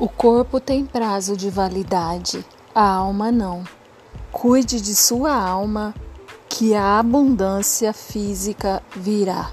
[0.00, 2.42] O corpo tem prazo de validade,
[2.74, 3.62] a alma não.
[4.32, 5.94] Cuide de sua alma,
[6.48, 9.50] que a abundância física virá.